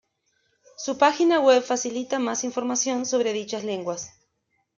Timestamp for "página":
0.97-1.39